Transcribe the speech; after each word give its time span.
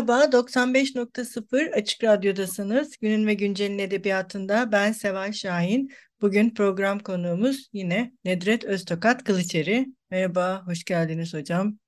Merhaba, 0.00 0.32
95.0 0.32 1.72
Açık 1.72 2.04
Radyo'dasınız. 2.04 2.96
Günün 3.00 3.26
ve 3.26 3.34
Güncel'in 3.34 3.78
edebiyatında 3.78 4.72
ben 4.72 4.92
Seval 4.92 5.32
Şahin. 5.32 5.90
Bugün 6.20 6.54
program 6.54 6.98
konuğumuz 6.98 7.68
yine 7.72 8.12
Nedret 8.24 8.64
Öztokat 8.64 9.24
Kılıçeri. 9.24 9.86
Merhaba, 10.10 10.62
hoş 10.66 10.84
geldiniz 10.84 11.34
hocam. 11.34 11.78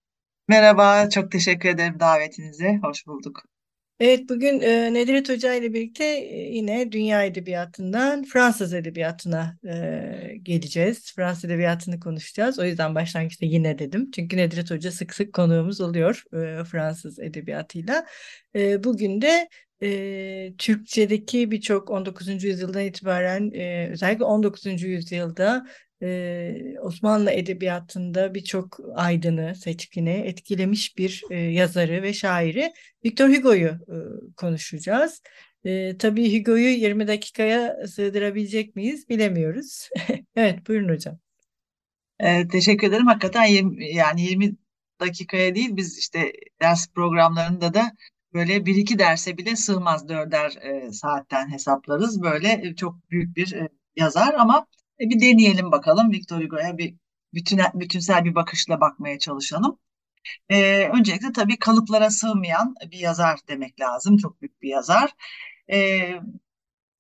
Merhaba, 0.48 1.08
çok 1.08 1.32
teşekkür 1.32 1.68
ederim 1.68 2.00
davetinize. 2.00 2.78
Hoş 2.82 3.06
bulduk. 3.06 3.42
Evet, 4.02 4.28
bugün 4.28 4.60
e, 4.60 4.94
Nedret 4.94 5.28
Hoca 5.28 5.54
ile 5.54 5.74
birlikte 5.74 6.04
e, 6.04 6.54
yine 6.54 6.92
dünya 6.92 7.24
edebiyatından 7.24 8.24
Fransız 8.24 8.74
edebiyatına 8.74 9.58
e, 9.64 10.36
geleceğiz. 10.42 11.12
Fransız 11.16 11.44
edebiyatını 11.44 12.00
konuşacağız. 12.00 12.58
O 12.58 12.64
yüzden 12.64 12.94
başlangıçta 12.94 13.46
yine 13.46 13.78
dedim. 13.78 14.10
Çünkü 14.10 14.36
Nedret 14.36 14.70
Hoca 14.70 14.92
sık 14.92 15.14
sık 15.14 15.32
konuğumuz 15.32 15.80
oluyor 15.80 16.22
e, 16.32 16.64
Fransız 16.64 17.18
edebiyatıyla. 17.18 18.06
E, 18.56 18.84
bugün 18.84 19.22
de 19.22 19.48
e, 19.82 20.52
Türkçedeki 20.58 21.50
birçok 21.50 21.90
19. 21.90 22.44
yüzyıldan 22.44 22.84
itibaren 22.84 23.50
e, 23.54 23.88
özellikle 23.92 24.24
19. 24.24 24.66
yüzyılda 24.82 25.66
e, 26.02 26.74
Osmanlı 26.80 27.30
edebiyatında 27.30 28.34
birçok 28.34 28.78
aydını, 28.94 29.54
seçkini 29.54 30.10
etkilemiş 30.10 30.98
bir 30.98 31.22
e, 31.30 31.36
yazarı 31.36 32.02
ve 32.02 32.12
şairi 32.12 32.72
Victor 33.04 33.28
Hugo'yu 33.28 33.68
e, 33.68 33.96
konuşacağız. 34.36 35.22
E, 35.64 35.98
tabii 35.98 36.38
Hugo'yu 36.38 36.68
20 36.68 37.08
dakikaya 37.08 37.86
sığdırabilecek 37.86 38.76
miyiz 38.76 39.08
bilemiyoruz. 39.08 39.88
evet 40.36 40.68
buyurun 40.68 40.88
hocam. 40.88 41.18
E, 42.18 42.48
teşekkür 42.48 42.86
ederim. 42.86 43.06
Hakikaten 43.06 43.44
20, 43.44 43.94
yani 43.94 44.22
20 44.22 44.56
dakikaya 45.00 45.54
değil 45.54 45.76
biz 45.76 45.98
işte 45.98 46.32
ders 46.60 46.88
programlarında 46.92 47.74
da 47.74 47.92
böyle 48.34 48.66
bir 48.66 48.76
iki 48.76 48.98
derse 48.98 49.38
bile 49.38 49.56
sığmaz 49.56 50.08
dörder 50.08 50.50
e, 50.62 50.92
saatten 50.92 51.52
hesaplarız. 51.52 52.22
Böyle 52.22 52.74
çok 52.76 53.10
büyük 53.10 53.36
bir 53.36 53.52
e, 53.52 53.68
yazar 53.96 54.34
ama 54.34 54.66
e, 55.00 55.10
bir 55.10 55.20
deneyelim 55.20 55.72
bakalım 55.72 56.10
Victor 56.12 56.42
Hugo'ya 56.42 56.78
bir 56.78 56.94
bütün, 57.34 57.60
bütünsel 57.74 58.24
bir 58.24 58.34
bakışla 58.34 58.80
bakmaya 58.80 59.18
çalışalım. 59.18 59.78
E, 60.50 60.88
öncelikle 60.88 61.32
tabii 61.32 61.58
kalıplara 61.58 62.10
sığmayan 62.10 62.74
bir 62.92 62.98
yazar 62.98 63.40
demek 63.48 63.80
lazım. 63.80 64.16
Çok 64.16 64.42
büyük 64.42 64.62
bir 64.62 64.68
yazar. 64.68 65.10
E, 65.72 66.00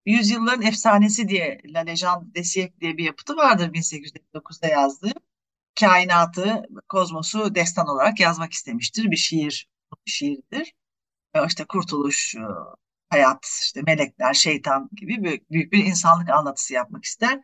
Yüzyılların 0.06 0.62
Efsanesi 0.62 1.28
diye 1.28 1.58
La 1.64 1.80
Légende 1.80 2.34
des 2.34 2.44
siècles 2.52 2.80
diye 2.80 2.96
bir 2.96 3.04
yapıtı 3.04 3.36
vardır 3.36 3.72
1809'da 3.72 4.66
yazdığı. 4.66 5.12
Kainatı, 5.80 6.62
kozmosu 6.88 7.54
destan 7.54 7.88
olarak 7.88 8.20
yazmak 8.20 8.52
istemiştir. 8.52 9.10
Bir 9.10 9.16
şiir, 9.16 9.68
bir 10.06 10.10
şiirdir. 10.10 10.74
E, 11.34 11.46
işte 11.46 11.64
kurtuluş, 11.64 12.34
e, 12.34 12.40
hayat, 13.10 13.46
işte 13.62 13.82
melekler, 13.82 14.34
şeytan 14.34 14.88
gibi 14.96 15.24
büyük, 15.24 15.50
büyük 15.50 15.72
bir 15.72 15.84
insanlık 15.84 16.30
anlatısı 16.30 16.74
yapmak 16.74 17.04
ister. 17.04 17.40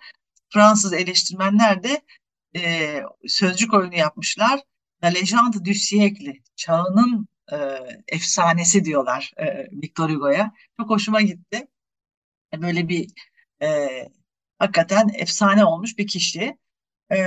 Fransız 0.53 0.93
eleştirmenler 0.93 1.83
de 1.83 2.03
e, 2.57 3.03
sözcük 3.27 3.75
oyunu 3.75 3.95
yapmışlar. 3.95 4.61
La 5.03 5.09
légende 5.09 5.65
du 5.65 5.75
siècle, 5.75 6.43
çağının 6.57 7.29
e, 7.53 7.57
efsanesi 8.09 8.85
diyorlar 8.85 9.33
e, 9.37 9.69
Victor 9.73 10.11
Hugo'ya. 10.11 10.53
Çok 10.81 10.91
hoşuma 10.91 11.21
gitti. 11.21 11.69
E, 12.55 12.63
böyle 12.63 12.89
bir 12.89 13.11
e, 13.63 13.89
hakikaten 14.59 15.11
efsane 15.15 15.65
olmuş 15.65 15.99
bir 15.99 16.07
kişi. 16.07 16.59
E, 17.13 17.19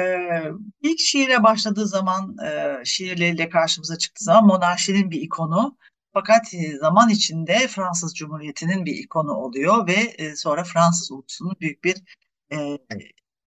ilk 0.82 1.00
şiire 1.00 1.44
başladığı 1.44 1.88
zaman, 1.88 2.38
e, 2.46 2.78
şiirleriyle 2.86 3.50
karşımıza 3.50 3.98
çıktığı 3.98 4.24
zaman 4.24 4.46
monarşinin 4.46 5.12
bir 5.12 5.22
ikonu. 5.22 5.78
Fakat 6.14 6.54
e, 6.54 6.78
zaman 6.78 7.10
içinde 7.10 7.68
Fransız 7.68 8.16
Cumhuriyeti'nin 8.16 8.86
bir 8.86 8.96
ikonu 8.96 9.32
oluyor 9.34 9.88
ve 9.88 9.94
e, 9.94 10.36
sonra 10.36 10.64
Fransız 10.64 11.12
ulusunun 11.12 11.56
büyük 11.62 11.84
bir 11.84 12.04
e, 12.54 12.78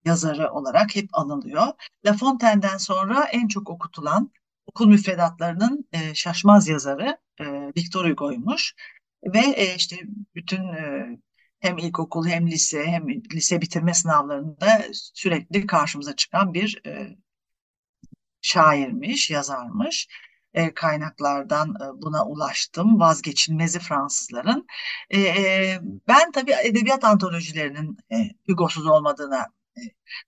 yazarı 0.04 0.52
olarak 0.52 0.96
hep 0.96 1.08
anılıyor. 1.12 1.66
La 2.06 2.12
Fontaine'den 2.12 2.76
sonra 2.76 3.24
en 3.24 3.48
çok 3.48 3.70
okutulan 3.70 4.30
okul 4.66 4.86
müfredatlarının 4.88 5.88
e, 5.92 6.14
şaşmaz 6.14 6.68
yazarı 6.68 7.18
e, 7.40 7.44
Victor 7.76 8.10
Hugo'ymuş. 8.10 8.74
Ve 9.24 9.38
e, 9.38 9.74
işte 9.74 9.96
bütün 10.34 10.62
e, 10.68 11.06
hem 11.60 11.78
ilkokul 11.78 12.26
hem 12.26 12.46
lise 12.46 12.84
hem 12.86 13.08
lise 13.08 13.60
bitirme 13.60 13.94
sınavlarında 13.94 14.84
sürekli 14.92 15.66
karşımıza 15.66 16.16
çıkan 16.16 16.54
bir 16.54 16.82
e, 16.86 17.16
şairmiş, 18.42 19.30
yazarmış. 19.30 20.08
E, 20.54 20.74
kaynaklardan 20.74 21.68
e, 21.68 22.02
buna 22.02 22.26
ulaştım. 22.26 23.00
Vazgeçilmezi 23.00 23.78
Fransızların. 23.78 24.66
E, 25.14 25.18
ben 26.08 26.32
tabii 26.32 26.54
edebiyat 26.64 27.04
antolojilerinin 27.04 27.96
e, 28.12 28.16
Hugo'suz 28.46 28.86
olmadığına 28.86 29.46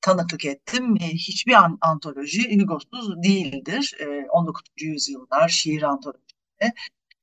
tanıklık 0.00 0.44
ettim. 0.44 0.97
Hiçbir 0.97 1.53
an, 1.53 1.78
antoloji 1.81 2.60
Hugo'suz 2.60 3.22
değildir. 3.22 3.94
E, 4.00 4.26
19. 4.31 4.62
yüzyıllar 4.81 5.48
şiir 5.48 5.82
antolojisi. 5.82 6.26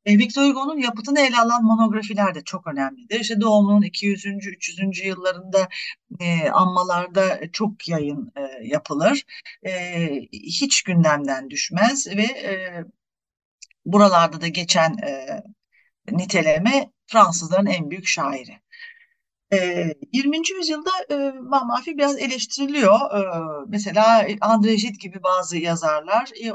E, 0.06 0.18
Victor 0.18 0.44
Hugo'nun 0.44 0.78
yapıtını 0.78 1.20
ele 1.20 1.38
alan 1.38 1.64
monografiler 1.64 2.36
de 2.36 2.44
çok 2.44 2.68
önemlidir. 2.68 3.20
İşte 3.20 3.42
doğumunun 3.42 3.82
200. 3.82 4.26
300. 4.26 5.06
yıllarında 5.06 5.70
e, 6.20 6.50
anmalarda 6.50 7.52
çok 7.52 7.88
yayın 7.90 8.32
e, 8.36 8.68
yapılır. 8.68 9.24
E, 9.66 9.72
hiç 10.34 10.84
gündemden 10.84 11.50
düşmez 11.50 12.08
ve 12.08 12.24
e, 12.24 12.84
buralarda 13.86 14.42
da 14.42 14.48
geçen 14.48 14.98
e, 14.98 15.44
niteleme 16.12 16.92
Fransızların 17.08 17.66
en 17.66 17.92
büyük 17.92 18.08
şairi. 18.08 18.64
20. 20.14 20.38
yüzyılda 20.58 20.90
e, 21.10 21.16
Mahmafi 21.40 21.98
biraz 21.98 22.18
eleştiriliyor. 22.18 22.96
E, 22.96 23.22
mesela 23.68 24.24
André 24.24 24.76
Gide 24.76 24.98
gibi 25.00 25.24
bazı 25.24 25.58
yazarlar 25.58 26.30
e, 26.44 26.54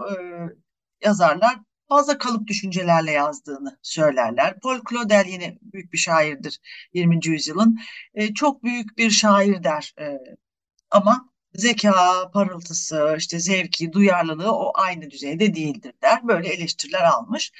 yazarlar 1.04 1.54
fazla 1.88 2.18
kalıp 2.18 2.46
düşüncelerle 2.46 3.10
yazdığını 3.10 3.78
söylerler. 3.82 4.60
Paul 4.60 4.80
Claudel 4.90 5.24
yine 5.26 5.58
büyük 5.62 5.92
bir 5.92 5.98
şairdir 5.98 6.58
20. 6.94 7.20
yüzyılın. 7.26 7.78
E, 8.14 8.34
çok 8.34 8.62
büyük 8.64 8.98
bir 8.98 9.10
şair 9.10 9.64
der 9.64 9.94
e, 10.00 10.18
ama 10.90 11.28
zeka, 11.54 12.30
parıltısı, 12.32 13.14
işte 13.18 13.40
zevki, 13.40 13.92
duyarlılığı 13.92 14.52
o 14.52 14.72
aynı 14.74 15.10
düzeyde 15.10 15.54
değildir 15.54 15.92
der. 16.02 16.28
Böyle 16.28 16.48
eleştiriler 16.48 17.02
almış. 17.02 17.52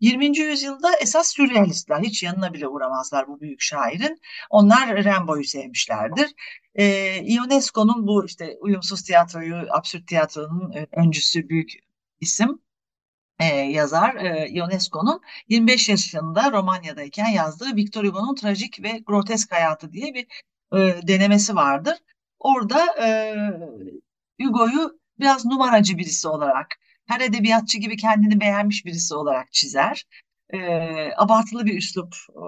20. 0.00 0.38
yüzyılda 0.38 0.96
esas 1.00 1.28
sürrealistler 1.28 2.00
hiç 2.00 2.22
yanına 2.22 2.54
bile 2.54 2.68
uğramazlar 2.68 3.28
bu 3.28 3.40
büyük 3.40 3.60
şairin. 3.60 4.20
Onlar 4.50 5.04
Rimbaud'u 5.04 5.44
sevmişlerdir. 5.44 6.30
Ee, 6.74 7.22
Ionesco'nun 7.34 8.06
bu 8.06 8.26
işte 8.26 8.56
uyumsuz 8.60 9.02
tiyatroyu, 9.02 9.66
absürt 9.70 10.06
tiyatronun 10.06 10.72
e, 10.72 10.86
öncüsü 10.92 11.48
büyük 11.48 11.72
isim 12.20 12.60
e, 13.38 13.44
yazar 13.46 14.14
e, 14.14 14.48
Ionesco'nun 14.48 15.20
25 15.48 15.88
yaşında 15.88 16.52
Romanya'dayken 16.52 17.28
yazdığı 17.28 17.76
Victor 17.76 18.04
Hugo'nun 18.04 18.34
trajik 18.34 18.82
ve 18.82 18.98
grotesk 19.06 19.52
hayatı 19.52 19.92
diye 19.92 20.14
bir 20.14 20.26
e, 20.72 21.08
denemesi 21.08 21.56
vardır. 21.56 21.98
Orada 22.38 23.04
e, 23.06 23.34
Hugo'yu 24.42 24.98
biraz 25.20 25.44
numaracı 25.44 25.98
birisi 25.98 26.28
olarak 26.28 26.76
her 27.06 27.20
edebiyatçı 27.20 27.78
gibi 27.78 27.96
kendini 27.96 28.40
beğenmiş 28.40 28.84
birisi 28.84 29.14
olarak 29.14 29.52
çizer. 29.52 30.04
E, 30.50 30.58
abartılı 31.16 31.66
bir 31.66 31.78
üslup 31.78 32.14
e, 32.30 32.42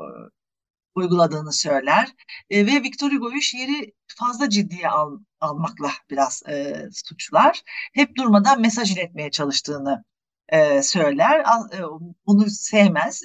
uyguladığını 0.94 1.52
söyler. 1.52 2.08
E, 2.50 2.66
ve 2.66 2.82
Victor 2.82 3.12
Hugo'yu 3.12 3.40
şiiri 3.40 3.94
fazla 4.06 4.48
ciddiye 4.50 4.88
al, 4.88 5.18
almakla 5.40 5.90
biraz 6.10 6.42
e, 6.48 6.88
suçlar. 6.92 7.62
Hep 7.94 8.16
durmadan 8.16 8.60
mesaj 8.60 8.92
iletmeye 8.92 9.30
çalıştığını 9.30 10.04
e, 10.50 10.82
söyler. 10.82 11.40
E, 11.40 11.78
bunu 12.26 12.50
sevmez. 12.50 13.22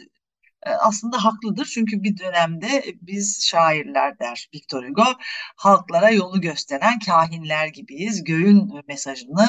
e, 0.65 0.69
aslında 0.71 1.23
haklıdır. 1.25 1.65
Çünkü 1.65 2.03
bir 2.03 2.17
dönemde 2.17 2.83
biz 3.01 3.45
şairler 3.45 4.19
der 4.19 4.49
Victor 4.55 4.83
Hugo, 4.89 5.05
halklara 5.57 6.09
yolu 6.09 6.41
gösteren 6.41 6.99
kahinler 6.99 7.67
gibiyiz. 7.67 8.23
Göğün 8.23 8.71
mesajını 8.87 9.47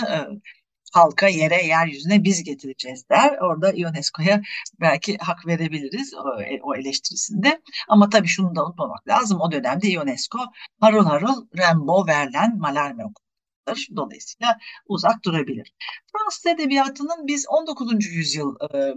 halka, 0.96 1.28
yere, 1.28 1.62
yeryüzüne 1.66 2.24
biz 2.24 2.44
getireceğiz 2.44 3.08
der. 3.10 3.38
Orada 3.40 3.70
UNESCO'ya 3.70 4.42
belki 4.80 5.18
hak 5.18 5.46
verebiliriz 5.46 6.14
o, 6.62 6.74
eleştirisinde. 6.74 7.60
Ama 7.88 8.08
tabii 8.08 8.28
şunu 8.28 8.56
da 8.56 8.66
unutmamak 8.66 9.08
lazım. 9.08 9.40
O 9.40 9.52
dönemde 9.52 10.00
UNESCO 10.00 10.38
harıl 10.80 11.04
harıl 11.04 11.46
Rimbaud, 11.58 12.08
Verlaine, 12.08 12.54
Mallarmé 12.54 13.02
okumaktır. 13.66 13.96
Dolayısıyla 13.96 14.58
uzak 14.86 15.24
durabilir. 15.24 15.74
Fransız 16.12 16.46
edebiyatının 16.46 17.26
biz 17.26 17.46
19. 17.48 18.06
yüzyıl 18.06 18.56
e, 18.74 18.94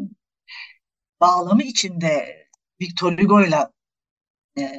bağlamı 1.22 1.64
içinde 1.64 2.46
Victor 2.82 3.18
Hugo'yla 3.18 3.72
e, 4.58 4.72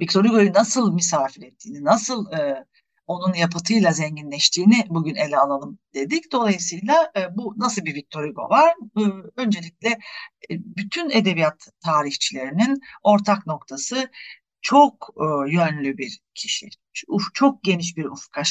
Victor 0.00 0.24
Hugo'yu 0.24 0.52
nasıl 0.52 0.94
misafir 0.94 1.42
ettiğini, 1.42 1.84
nasıl 1.84 2.32
e, 2.32 2.64
onun 3.06 3.34
yapıtıyla 3.34 3.92
zenginleştiğini 3.92 4.84
bugün 4.88 5.14
ele 5.14 5.38
alalım 5.38 5.78
dedik. 5.94 6.32
Dolayısıyla 6.32 7.12
e, 7.16 7.36
bu 7.36 7.54
nasıl 7.56 7.84
bir 7.84 7.94
Victor 7.94 8.28
Hugo 8.28 8.42
var? 8.42 8.74
E, 8.98 9.02
öncelikle 9.36 9.88
e, 10.50 10.50
bütün 10.50 11.10
edebiyat 11.10 11.68
tarihçilerinin 11.84 12.80
ortak 13.02 13.46
noktası 13.46 14.10
çok 14.62 15.14
e, 15.16 15.52
yönlü 15.52 15.98
bir 15.98 16.20
kişi. 16.34 16.68
Çok 17.34 17.62
geniş 17.64 17.96
bir 17.96 18.04
ufka 18.04 18.42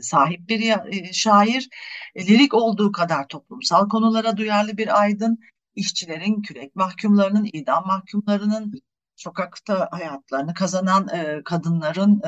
sahip 0.00 0.48
bir 0.48 0.60
e, 0.92 1.12
şair. 1.12 1.68
E, 2.14 2.26
lirik 2.26 2.54
olduğu 2.54 2.92
kadar 2.92 3.28
toplumsal 3.28 3.88
konulara 3.88 4.36
duyarlı 4.36 4.76
bir 4.76 5.00
aydın. 5.00 5.38
İşçilerin, 5.74 6.42
kürek 6.42 6.76
mahkumlarının, 6.76 7.50
idam 7.52 7.86
mahkumlarının, 7.86 8.72
sokakta 9.16 9.88
hayatlarını 9.92 10.54
kazanan 10.54 11.08
kadınların 11.44 12.22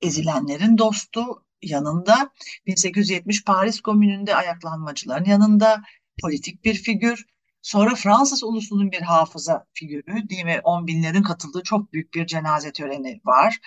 ezilenlerin 0.00 0.78
dostu 0.78 1.44
yanında 1.62 2.30
1870 2.66 3.44
Paris 3.44 3.80
Komünü'nde 3.80 4.36
ayaklanmacıların 4.36 5.24
yanında 5.24 5.82
politik 6.22 6.64
bir 6.64 6.74
figür. 6.74 7.26
Sonra 7.68 7.94
Fransız 7.94 8.44
ulusunun 8.44 8.92
bir 8.92 9.00
hafıza 9.00 9.66
figürü 9.72 10.28
değil 10.28 10.44
mi? 10.44 10.60
On 10.64 10.86
binlerin 10.86 11.22
katıldığı 11.22 11.62
çok 11.62 11.92
büyük 11.92 12.14
bir 12.14 12.26
cenaze 12.26 12.72
töreni 12.72 13.20
var. 13.24 13.58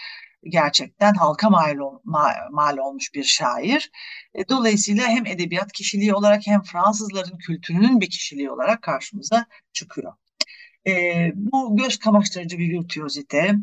Gerçekten 0.43 1.13
halka 1.13 1.49
mal, 1.49 1.75
mal, 2.03 2.33
mal 2.51 2.77
olmuş 2.77 3.13
bir 3.13 3.23
şair. 3.23 3.91
E, 4.35 4.49
dolayısıyla 4.49 5.07
hem 5.07 5.25
edebiyat 5.25 5.71
kişiliği 5.71 6.13
olarak 6.13 6.47
hem 6.47 6.61
Fransızların 6.61 7.37
kültürünün 7.37 8.01
bir 8.01 8.09
kişiliği 8.09 8.51
olarak 8.51 8.81
karşımıza 8.81 9.45
çıkıyor. 9.73 10.13
E, 10.87 10.93
bu 11.35 11.77
göz 11.77 11.99
kamaştırıcı 11.99 12.57
bir 12.57 12.69
virtüozite, 12.69 13.55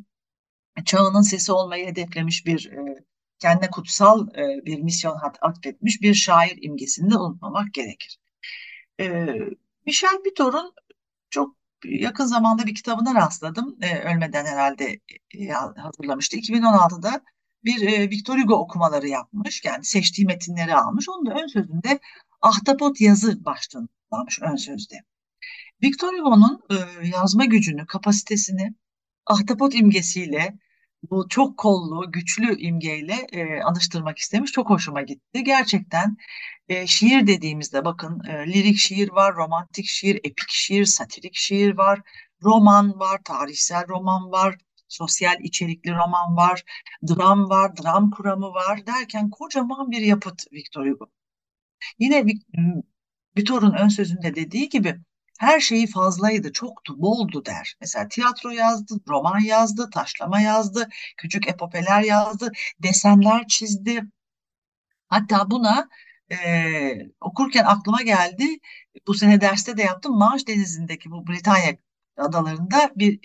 çağının 0.85 1.23
sesi 1.23 1.52
olmayı 1.52 1.87
hedeflemiş 1.87 2.46
bir 2.46 2.73
e, 2.73 3.05
kendine 3.38 3.70
kutsal 3.70 4.29
e, 4.29 4.64
bir 4.67 4.81
misyon 4.81 5.19
atfetmiş 5.43 6.02
bir 6.02 6.14
şair 6.14 6.58
imgesini 6.62 7.11
de 7.11 7.17
unutmamak 7.19 7.75
gerekir. 7.75 8.19
E, 9.00 9.26
Michel 9.88 10.25
Bitor'un 10.25 10.73
çok 11.31 11.56
yakın 11.85 12.25
zamanda 12.25 12.67
bir 12.67 12.75
kitabına 12.75 13.14
rastladım. 13.14 13.76
E, 13.81 13.99
ölmeden 13.99 14.44
herhalde 14.44 15.00
e, 15.35 15.49
hazırlamıştı. 15.76 16.37
2016'da 16.37 17.20
bir 17.64 17.82
e, 17.82 18.11
Victor 18.11 18.38
Hugo 18.38 18.55
okumaları 18.55 19.08
yapmış. 19.08 19.64
Yani 19.64 19.85
seçtiği 19.85 20.26
metinleri 20.26 20.75
almış. 20.75 21.08
Onun 21.08 21.26
da 21.26 21.43
ön 21.43 21.46
sözünde 21.46 22.00
ahtapot 22.40 23.00
yazı 23.00 23.44
başlığını 23.44 23.88
kullanmış 24.11 24.38
ön 24.43 24.56
sözde. 24.56 24.94
Victor 25.82 26.19
Hugo'nun 26.19 26.61
e, 26.70 27.06
yazma 27.08 27.44
gücünü, 27.44 27.87
kapasitesini 27.87 28.75
ahtapot 29.26 29.75
imgesiyle 29.75 30.58
bu 31.03 31.29
çok 31.29 31.59
kollu, 31.59 32.12
güçlü 32.12 32.59
imgeyle 32.59 33.15
e, 33.33 33.62
anıştırmak 33.62 34.19
istemiş. 34.19 34.53
Çok 34.53 34.71
hoşuma 34.71 35.03
gitti. 35.03 35.45
Gerçekten 35.45 36.17
e, 36.69 36.87
şiir 36.87 37.27
dediğimizde 37.27 37.85
bakın 37.85 38.21
e, 38.29 38.53
lirik 38.53 38.77
şiir 38.79 39.11
var, 39.12 39.37
romantik 39.37 39.87
şiir, 39.87 40.17
epik 40.17 40.49
şiir, 40.49 40.85
satirik 40.85 41.35
şiir 41.35 41.77
var, 41.77 42.00
roman 42.43 43.00
var, 43.00 43.21
tarihsel 43.25 43.89
roman 43.89 44.31
var, 44.33 44.56
sosyal 44.89 45.41
içerikli 45.41 45.91
roman 45.91 46.37
var, 46.37 46.65
dram 47.09 47.50
var, 47.50 47.77
dram 47.77 48.11
kuramı 48.11 48.47
var 48.55 48.87
derken 48.87 49.31
kocaman 49.31 49.91
bir 49.91 50.00
yapıt 50.00 50.53
Victor 50.53 50.87
Hugo. 50.87 51.06
Yine 51.99 52.25
Victor'un 53.39 53.73
ön 53.73 53.89
sözünde 53.89 54.35
dediği 54.35 54.69
gibi 54.69 55.00
her 55.38 55.61
şeyi 55.61 55.87
fazlaydı, 55.87 56.52
çoktu, 56.52 56.94
boldu 57.02 57.44
der. 57.44 57.76
Mesela 57.81 58.08
tiyatro 58.08 58.50
yazdı, 58.50 58.94
roman 59.08 59.40
yazdı, 59.40 59.90
taşlama 59.90 60.40
yazdı, 60.40 60.88
küçük 61.17 61.49
epopeler 61.49 62.02
yazdı, 62.02 62.52
desenler 62.82 63.46
çizdi. 63.49 64.02
Hatta 65.08 65.50
buna 65.50 65.88
e, 66.32 66.38
okurken 67.20 67.64
aklıma 67.64 68.02
geldi, 68.02 68.58
bu 69.06 69.14
sene 69.14 69.40
derste 69.40 69.76
de 69.76 69.82
yaptım, 69.82 70.19
Manş 70.19 70.46
Denizi'ndeki 70.49 71.11
bu 71.11 71.26
Britanya 71.26 71.76
adalarında 72.17 72.90
bir 72.96 73.20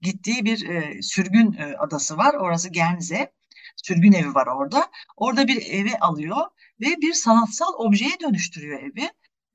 gittiği 0.00 0.44
bir 0.44 0.68
e, 0.68 1.02
sürgün 1.02 1.52
e, 1.52 1.76
adası 1.76 2.16
var. 2.16 2.34
Orası 2.34 2.68
Genze. 2.68 3.32
Sürgün 3.76 4.12
evi 4.12 4.34
var 4.34 4.46
orada. 4.46 4.90
Orada 5.16 5.48
bir 5.48 5.66
eve 5.70 5.98
alıyor 5.98 6.36
ve 6.80 6.86
bir 6.86 7.12
sanatsal 7.12 7.74
objeye 7.74 8.20
dönüştürüyor 8.20 8.80
evi 8.82 9.10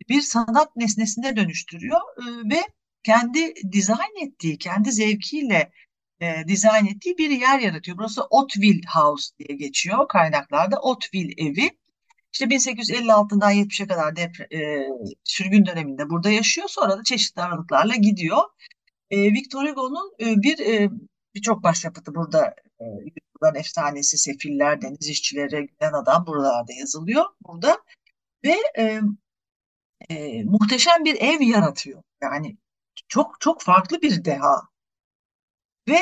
bir 0.09 0.21
sanat 0.21 0.75
nesnesine 0.75 1.35
dönüştürüyor 1.35 1.99
e, 2.17 2.49
ve 2.49 2.61
kendi 3.03 3.53
dizayn 3.71 4.27
ettiği, 4.27 4.57
kendi 4.57 4.91
zevkiyle 4.91 5.71
e, 6.21 6.47
dizayn 6.47 6.85
ettiği 6.85 7.17
bir 7.17 7.29
yer 7.29 7.59
yaratıyor. 7.59 7.97
Burası 7.97 8.23
Otville 8.23 8.81
House 8.93 9.35
diye 9.39 9.57
geçiyor 9.57 10.07
kaynaklarda. 10.07 10.79
Otville 10.81 11.33
evi. 11.37 11.69
İşte 12.33 12.45
1856'dan 12.45 13.53
70'e 13.53 13.87
kadar 13.87 14.15
depre, 14.15 14.57
e, 14.57 14.87
sürgün 15.23 15.65
döneminde 15.65 16.09
burada 16.09 16.29
yaşıyor. 16.29 16.67
Sonra 16.67 16.97
da 16.97 17.03
çeşitli 17.03 17.41
aralıklarla 17.41 17.95
gidiyor. 17.95 18.43
E, 19.09 19.23
Victor 19.23 19.69
Hugo'nun 19.69 20.13
e, 20.19 20.25
bir 20.41 20.59
e, 20.59 20.89
birçok 21.35 21.63
başyapıtı 21.63 22.15
burada 22.15 22.55
e, 22.79 22.85
Yüzyılların 22.85 23.59
Efsanesi, 23.59 24.17
Sefiller, 24.17 24.81
Deniz 24.81 25.09
İşçileri, 25.09 25.49
Gülen 25.49 25.93
Adam 25.93 26.27
buralarda 26.27 26.73
yazılıyor. 26.79 27.25
Burada 27.41 27.77
ve 28.45 28.55
e, 28.77 29.01
e, 30.09 30.43
muhteşem 30.43 31.05
bir 31.05 31.15
ev 31.15 31.41
yaratıyor. 31.41 32.03
Yani 32.21 32.57
çok 33.07 33.41
çok 33.41 33.61
farklı 33.61 34.01
bir 34.01 34.25
deha. 34.25 34.61
Ve 35.87 35.99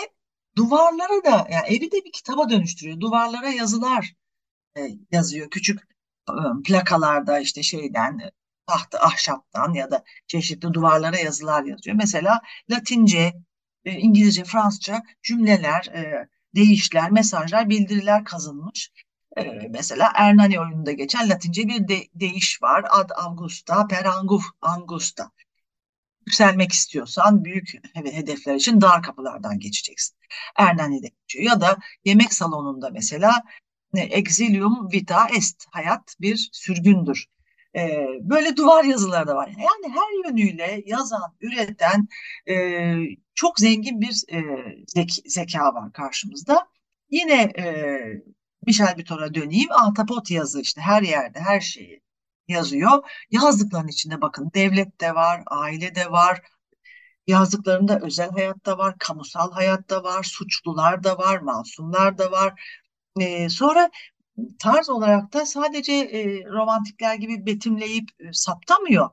duvarlara 0.56 1.24
da 1.26 1.48
yani 1.52 1.68
evi 1.68 1.92
de 1.92 2.06
bir 2.06 2.12
kitaba 2.12 2.50
dönüştürüyor. 2.50 3.00
Duvarlara 3.00 3.50
yazılar 3.50 4.14
e, 4.78 4.82
yazıyor. 5.12 5.50
Küçük 5.50 5.82
e, 6.30 6.34
plakalarda 6.66 7.40
işte 7.40 7.64
şeyden 7.64 8.20
e, 8.20 8.32
tahtı 8.68 9.00
ahşaptan 9.00 9.74
ya 9.74 9.92
da 9.92 10.04
çeşitli 10.28 10.74
duvarlara 10.74 11.18
yazılar 11.18 11.64
yazıyor. 11.64 11.96
Mesela 11.96 12.42
Latince, 12.70 13.34
e, 13.86 13.92
İngilizce, 13.92 14.44
Fransızca 14.44 15.04
cümleler, 15.24 15.86
e, 15.86 16.28
değişler, 16.56 17.12
mesajlar, 17.12 17.70
bildiriler 17.70 18.24
kazınmış. 18.24 18.92
Mesela 19.70 20.12
Ernani 20.16 20.60
oyununda 20.60 20.92
geçen 20.92 21.30
Latince 21.30 21.68
bir 21.68 21.88
de, 21.88 22.08
deyiş 22.16 22.62
var. 22.62 22.86
Ad 22.90 23.10
Augusta 23.16 23.88
per 23.88 24.06
anguf, 24.06 24.44
Angusta. 24.62 25.32
Yükselmek 26.26 26.72
istiyorsan 26.72 27.46
büyük 27.46 27.72
hedefler 27.96 28.56
için 28.56 28.82
dar 28.82 29.04
kapılardan 29.04 29.60
geçeceksin. 29.60 30.18
Ernani'de 30.56 31.08
geçiyor. 31.08 31.46
Ya 31.46 31.62
da 31.62 31.78
yemek 32.06 32.34
salonunda 32.34 32.90
mesela 32.90 33.44
exilium 33.94 34.92
vita 34.92 35.28
est. 35.38 35.66
Hayat 35.72 36.16
bir 36.22 36.50
sürgündür. 36.52 37.26
Ee, 37.76 38.08
böyle 38.22 38.58
duvar 38.58 38.84
yazıları 38.84 39.28
da 39.28 39.36
var. 39.36 39.48
Yani 39.48 39.96
her 39.96 40.30
yönüyle 40.30 40.84
yazan, 40.86 41.36
üreten 41.42 42.08
e, 42.50 42.96
çok 43.36 43.60
zengin 43.60 44.02
bir 44.02 44.24
e, 44.34 44.42
zek 44.88 45.12
zeka 45.26 45.74
var 45.74 45.94
karşımızda. 45.94 46.68
Yine 47.10 47.42
e, 47.42 47.66
Michel 48.68 48.98
Bitor'a 48.98 49.34
döneyim. 49.34 49.72
Ahtapot 49.72 50.32
yazı 50.32 50.62
işte 50.62 50.82
her 50.82 51.02
yerde 51.02 51.40
her 51.40 51.62
şeyi 51.62 52.02
yazıyor. 52.48 53.12
Yazdıklarının 53.32 53.88
içinde 53.88 54.22
bakın 54.22 54.52
devlet 54.56 55.02
de 55.02 55.16
var, 55.16 55.44
aile 55.48 55.96
de 55.96 56.12
var. 56.12 56.42
Yazdıklarında 57.28 58.00
özel 58.00 58.30
hayatta 58.30 58.78
var, 58.78 58.96
kamusal 59.00 59.52
hayatta 59.52 60.04
var, 60.04 60.24
suçlular 60.24 61.04
da 61.04 61.18
var, 61.18 61.40
masumlar 61.40 62.18
da 62.18 62.32
var. 62.32 62.62
Ee, 63.20 63.50
sonra 63.50 63.90
tarz 64.60 64.90
olarak 64.90 65.34
da 65.34 65.46
sadece 65.46 65.94
e, 65.94 66.44
romantikler 66.46 67.16
gibi 67.16 67.46
betimleyip 67.46 68.10
e, 68.20 68.34
saptamıyor. 68.34 69.10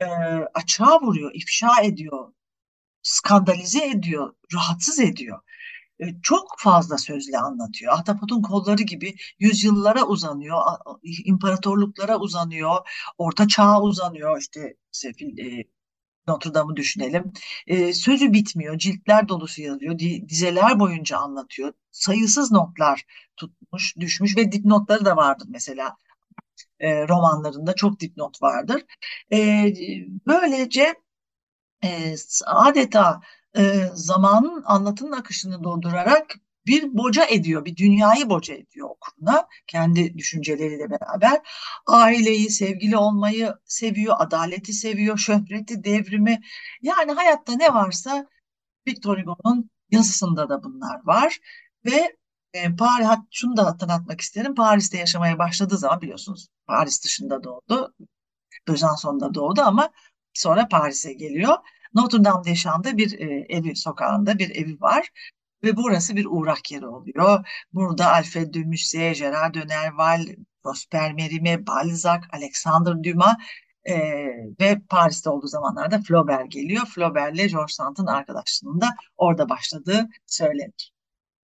E, 0.00 0.06
açığa 0.54 1.00
vuruyor, 1.00 1.30
ifşa 1.34 1.82
ediyor, 1.82 2.32
skandalize 3.02 3.86
ediyor, 3.86 4.34
rahatsız 4.54 5.00
ediyor. 5.00 5.40
Çok 6.22 6.54
fazla 6.58 6.98
sözle 6.98 7.38
anlatıyor. 7.38 7.92
Ahtapot'un 7.92 8.42
kolları 8.42 8.82
gibi 8.82 9.14
yüzyıllara 9.38 10.06
uzanıyor, 10.06 10.58
imparatorluklara 11.24 12.18
uzanıyor, 12.18 12.88
orta 13.18 13.48
çağa 13.48 13.82
uzanıyor. 13.82 14.40
İşte 14.40 14.76
Sefil, 14.92 15.38
e, 15.38 15.64
Notre 16.28 16.54
Dame'ı 16.54 16.76
düşünelim. 16.76 17.32
E, 17.66 17.92
sözü 17.92 18.32
bitmiyor, 18.32 18.78
ciltler 18.78 19.28
dolusu 19.28 19.62
yazıyor, 19.62 19.98
dizeler 19.98 20.80
boyunca 20.80 21.18
anlatıyor. 21.18 21.72
Sayısız 21.90 22.52
notlar 22.52 23.04
tutmuş, 23.36 23.96
düşmüş 24.00 24.36
ve 24.36 24.52
dipnotları 24.52 25.04
da 25.04 25.16
vardır 25.16 25.46
mesela 25.50 25.96
e, 26.80 27.08
romanlarında 27.08 27.74
çok 27.74 28.00
dipnot 28.00 28.42
vardır. 28.42 28.82
E, 29.32 29.38
böylece 30.26 30.94
e, 31.84 32.14
adeta 32.46 33.20
e, 33.56 33.90
zamanın 33.94 34.62
anlatının 34.66 35.12
akışını 35.12 35.64
doldurarak 35.64 36.36
bir 36.66 36.96
boca 36.96 37.24
ediyor, 37.26 37.64
bir 37.64 37.76
dünyayı 37.76 38.30
boca 38.30 38.54
ediyor 38.54 38.88
okuruna 38.90 39.48
kendi 39.66 40.18
düşünceleriyle 40.18 40.90
beraber. 40.90 41.40
Aileyi, 41.86 42.50
sevgili 42.50 42.96
olmayı 42.96 43.54
seviyor, 43.64 44.16
adaleti 44.18 44.72
seviyor, 44.72 45.18
şöhreti, 45.18 45.84
devrimi. 45.84 46.40
Yani 46.82 47.12
hayatta 47.12 47.52
ne 47.52 47.74
varsa 47.74 48.26
Victor 48.86 49.18
Hugo'nun 49.18 49.70
yazısında 49.90 50.48
da 50.48 50.64
bunlar 50.64 51.00
var. 51.04 51.38
Ve 51.84 52.16
e, 52.54 52.76
Paris, 52.76 53.08
şunu 53.30 53.56
da 53.56 53.66
hatırlatmak 53.66 54.20
isterim. 54.20 54.54
Paris'te 54.54 54.98
yaşamaya 54.98 55.38
başladığı 55.38 55.78
zaman 55.78 56.00
biliyorsunuz 56.00 56.48
Paris 56.66 57.04
dışında 57.04 57.44
doğdu. 57.44 57.94
Besançon'da 58.68 59.34
doğdu 59.34 59.62
ama 59.62 59.90
sonra 60.34 60.68
Paris'e 60.68 61.12
geliyor. 61.12 61.56
Notre 61.94 62.24
Dame 62.24 62.44
des 62.44 62.54
Chams'da 62.54 62.96
bir 62.96 63.20
e, 63.20 63.46
evi 63.48 63.76
sokağında 63.76 64.38
bir 64.38 64.50
evi 64.50 64.80
var 64.80 65.08
ve 65.64 65.76
burası 65.76 66.16
bir 66.16 66.26
uğrak 66.30 66.70
yeri 66.70 66.86
oluyor. 66.86 67.46
Burada 67.72 68.12
Alfred 68.12 68.54
de 68.54 68.58
Musset, 68.58 69.16
Gerard 69.16 69.54
de 69.54 69.68
Nerval, 69.68 70.26
Prosper 70.62 71.10
Mérimée, 71.10 71.66
Balzac, 71.66 72.20
Alexandre 72.32 73.04
Dumas 73.04 73.36
e, 73.84 73.96
ve 74.60 74.80
Paris'te 74.88 75.30
olduğu 75.30 75.46
zamanlarda 75.46 75.98
Flaubert 75.98 76.50
geliyor. 76.50 76.86
Flaubert 76.86 77.34
ile 77.34 77.46
George 77.46 77.72
Sand'ın 77.72 78.06
arkadaşlığında 78.06 78.86
orada 79.16 79.48
başladığı 79.48 80.08
söylenir. 80.26 80.92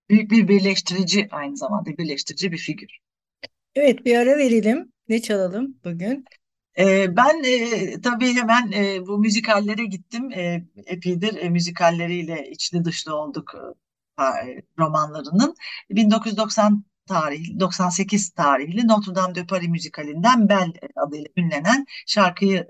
Büyük 0.09 0.31
bir 0.31 0.49
birleştirici 0.49 1.29
aynı 1.31 1.57
zamanda 1.57 1.99
birleştirici 1.99 2.53
bir 2.53 2.59
figür. 2.59 2.99
Evet 3.75 4.05
bir 4.05 4.19
ara 4.19 4.39
verelim. 4.39 4.93
Ne 5.09 5.23
çalalım 5.23 5.77
bugün? 5.85 6.25
Ben 7.17 7.45
e, 7.45 8.01
tabii 8.01 8.35
hemen 8.35 8.73
e, 8.73 9.07
bu 9.07 9.19
müzikallere 9.19 9.85
gittim. 9.85 10.33
E, 10.33 10.65
epeydir 10.87 11.37
e, 11.37 11.49
müzikalleriyle 11.49 12.51
içli 12.51 12.85
dışlı 12.85 13.17
olduk 13.17 13.55
e, 14.21 14.25
romanlarının. 14.79 15.57
1990 15.91 16.85
tarih, 17.07 17.61
98 17.61 18.31
tarihli 18.31 18.89
Notre 18.89 19.15
Dame 19.15 19.35
de 19.35 19.47
Paris 19.47 19.69
müzikalinden 19.69 20.49
Bel 20.49 20.73
adıyla 20.97 21.27
ünlenen 21.37 21.87
şarkıyı 22.07 22.69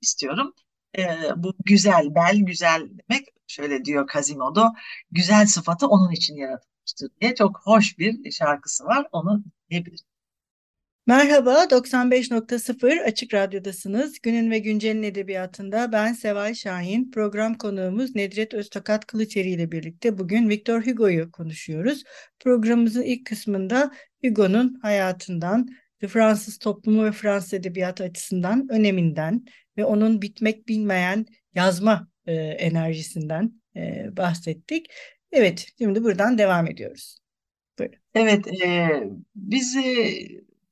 istiyorum. 0.00 0.54
E, 0.98 1.04
bu 1.36 1.54
güzel, 1.64 2.14
Bel 2.14 2.38
güzel 2.40 2.90
demek. 2.90 3.28
Şöyle 3.46 3.84
diyor 3.84 4.06
Quasimodo, 4.06 4.72
güzel 5.10 5.46
sıfatı 5.46 5.88
onun 5.88 6.12
için 6.12 6.36
yaratılmıştır 6.36 7.10
diye 7.20 7.34
çok 7.34 7.60
hoş 7.64 7.98
bir 7.98 8.30
şarkısı 8.30 8.84
var. 8.84 9.08
Onu 9.12 9.44
dinleyebiliriz. 9.70 10.07
Merhaba, 11.08 11.70
95.0 11.70 13.02
Açık 13.04 13.34
Radyo'dasınız. 13.34 14.20
Günün 14.20 14.50
ve 14.50 14.58
Güncel'in 14.58 15.02
edebiyatında 15.02 15.92
ben 15.92 16.12
Seval 16.12 16.54
Şahin. 16.54 17.10
Program 17.10 17.54
konuğumuz 17.54 18.14
Nedret 18.14 18.54
Öztakat 18.54 19.06
Kılıçeri 19.06 19.50
ile 19.50 19.72
birlikte 19.72 20.18
bugün 20.18 20.48
Victor 20.48 20.86
Hugo'yu 20.86 21.32
konuşuyoruz. 21.32 22.04
Programımızın 22.40 23.02
ilk 23.02 23.26
kısmında 23.26 23.90
Hugo'nun 24.24 24.78
hayatından, 24.82 25.68
Fransız 26.08 26.58
toplumu 26.58 27.04
ve 27.04 27.12
Fransız 27.12 27.54
edebiyatı 27.54 28.04
açısından 28.04 28.66
öneminden 28.70 29.44
ve 29.76 29.84
onun 29.84 30.22
bitmek 30.22 30.68
bilmeyen 30.68 31.26
yazma 31.54 32.08
e, 32.26 32.34
enerjisinden 32.34 33.52
e, 33.76 34.06
bahsettik. 34.16 34.86
Evet, 35.32 35.66
şimdi 35.78 36.04
buradan 36.04 36.38
devam 36.38 36.66
ediyoruz. 36.66 37.18
Buyurun. 37.78 37.96
Evet, 38.14 38.46
e, 38.62 38.88
biz 39.34 39.76
e, 39.76 40.14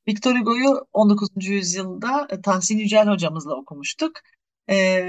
Victor 0.07 0.35
Hugo'yu 0.35 0.87
19. 0.93 1.29
yüzyılda 1.37 2.27
e, 2.29 2.41
Tahsin 2.41 2.77
Yücel 2.77 3.07
hocamızla 3.07 3.55
okumuştuk. 3.55 4.11
E, 4.69 5.05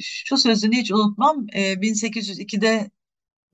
şu 0.00 0.36
sözünü 0.36 0.76
hiç 0.76 0.92
unutmam. 0.92 1.46
E, 1.52 1.72
1802'de 1.72 2.90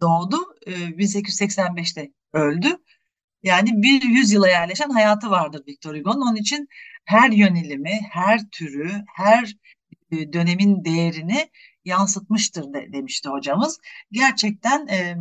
doğdu, 0.01 0.37
e, 0.67 0.73
1885'te 0.73 2.13
öldü. 2.33 2.69
Yani 3.43 3.83
bir 3.83 4.03
yüzyıla 4.03 4.49
yerleşen 4.49 4.91
hayatı 4.91 5.31
vardır 5.31 5.63
Victor 5.69 5.97
Hugo'nun. 5.97 6.21
Onun 6.21 6.37
için 6.37 6.69
her 7.05 7.31
yönelimi, 7.31 8.01
her 8.11 8.41
türü, 8.53 9.05
her 9.15 9.57
e, 10.11 10.33
dönemin 10.33 10.85
değerini 10.85 11.51
yansıtmıştır 11.85 12.73
de, 12.75 12.93
demişti 12.93 13.29
hocamız. 13.29 13.79
Gerçekten 14.13 14.87
e, 14.87 15.17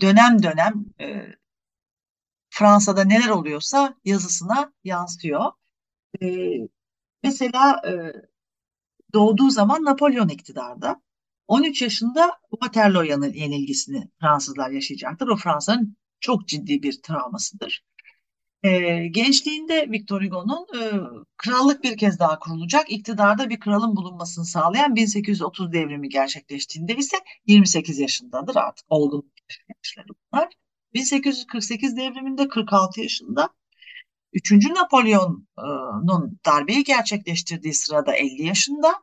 dönem 0.00 0.42
dönem 0.42 0.84
e, 1.00 1.26
Fransa'da 2.52 3.04
neler 3.04 3.28
oluyorsa 3.28 3.94
yazısına 4.04 4.72
yansıyor. 4.84 5.52
E, 6.22 6.26
mesela 7.22 7.82
e, 7.86 7.92
doğduğu 9.14 9.50
zaman 9.50 9.84
Napolyon 9.84 10.28
iktidarda. 10.28 11.02
13 11.48 11.82
yaşında 11.82 12.30
Waterloo 12.50 13.04
yenilgisini 13.04 14.10
Fransızlar 14.20 14.70
yaşayacaktır. 14.70 15.28
O 15.28 15.36
Fransa'nın 15.36 15.96
çok 16.20 16.48
ciddi 16.48 16.82
bir 16.82 17.02
travmasıdır. 17.02 17.84
E, 18.62 18.70
gençliğinde 19.06 19.90
Victor 19.90 20.22
Hugo'nun 20.22 20.66
e, 20.80 20.84
krallık 21.36 21.84
bir 21.84 21.96
kez 21.96 22.18
daha 22.18 22.38
kurulacak, 22.38 22.92
iktidarda 22.92 23.50
bir 23.50 23.60
kralın 23.60 23.96
bulunmasını 23.96 24.44
sağlayan 24.44 24.96
1830 24.96 25.72
devrimi 25.72 26.08
gerçekleştiğinde 26.08 26.96
ise 26.96 27.16
28 27.46 27.98
yaşındadır 27.98 28.56
artık 28.56 28.86
olgun 28.88 29.32
yaşları 29.68 30.08
bunlar. 30.32 30.61
1848 30.94 31.96
devriminde 31.96 32.48
46 32.48 33.00
yaşında. 33.00 33.48
3. 34.32 34.52
Napolyon'un 34.52 36.40
darbeyi 36.46 36.84
gerçekleştirdiği 36.84 37.74
sırada 37.74 38.14
50 38.16 38.42
yaşında. 38.42 38.94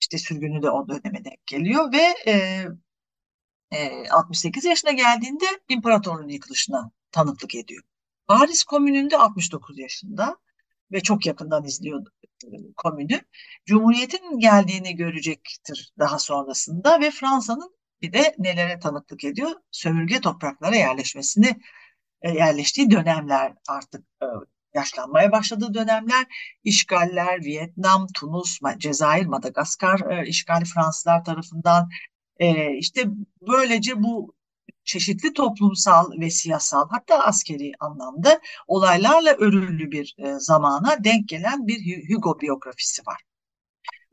İşte 0.00 0.18
sürgünü 0.18 0.62
de 0.62 0.70
o 0.70 0.88
döneme 0.88 1.24
denk 1.24 1.46
geliyor 1.46 1.92
ve 1.92 2.30
e, 2.30 2.64
e, 3.70 4.08
68 4.10 4.64
yaşına 4.64 4.90
geldiğinde 4.90 5.44
imparatorluğun 5.68 6.28
yıkılışına 6.28 6.90
tanıklık 7.12 7.54
ediyor. 7.54 7.82
Paris 8.26 8.64
Komünü'nde 8.64 9.18
69 9.18 9.78
yaşında 9.78 10.36
ve 10.92 11.00
çok 11.00 11.26
yakından 11.26 11.64
izliyor 11.64 12.06
e, 12.44 12.48
komünü. 12.76 13.20
Cumhuriyetin 13.66 14.38
geldiğini 14.38 14.96
görecektir 14.96 15.92
daha 15.98 16.18
sonrasında 16.18 17.00
ve 17.00 17.10
Fransa'nın 17.10 17.79
bir 18.02 18.12
de 18.12 18.34
nelere 18.38 18.78
tanıklık 18.78 19.24
ediyor? 19.24 19.50
Sömürge 19.70 20.20
topraklara 20.20 20.76
yerleşmesini 20.76 21.60
e, 22.22 22.30
yerleştiği 22.30 22.90
dönemler 22.90 23.54
artık 23.68 24.04
e, 24.22 24.26
yaşlanmaya 24.74 25.32
başladığı 25.32 25.74
dönemler 25.74 26.26
işgaller 26.64 27.40
Vietnam, 27.44 28.06
Tunus, 28.14 28.58
Cezayir, 28.78 29.26
Madagaskar 29.26 30.00
e, 30.10 30.28
işgali 30.28 30.64
Fransızlar 30.64 31.24
tarafından 31.24 31.88
işte 32.78 33.04
böylece 33.48 34.02
bu 34.02 34.34
çeşitli 34.84 35.32
toplumsal 35.32 36.20
ve 36.20 36.30
siyasal 36.30 36.88
hatta 36.90 37.18
askeri 37.18 37.72
anlamda 37.80 38.40
olaylarla 38.66 39.32
örülü 39.32 39.90
bir 39.90 40.16
zamana 40.38 41.04
denk 41.04 41.28
gelen 41.28 41.66
bir 41.66 42.08
Hugo 42.08 42.40
biyografisi 42.40 43.02
var. 43.06 43.22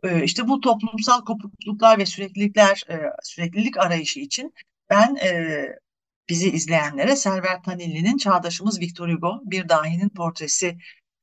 Ee, 0.04 0.24
işte 0.24 0.48
bu 0.48 0.62
toplumsal 0.62 1.26
kopukluklar 1.26 1.98
ve 2.00 2.06
süreklilikler, 2.06 2.84
e, 2.90 3.00
süreklilik 3.24 3.78
arayışı 3.78 4.20
için 4.20 4.54
ben 4.90 5.16
e, 5.16 5.66
bizi 6.30 6.50
izleyenlere 6.52 7.16
Server 7.16 7.64
Tanilli'nin 7.64 8.18
Çağdaşımız 8.18 8.80
Victor 8.80 9.10
Hugo, 9.10 9.42
Bir 9.46 9.70
Dahinin 9.70 10.10
Portresi 10.10 10.78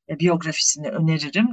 e, 0.09 0.19
biyografisini 0.19 0.89
öneririm. 0.89 1.49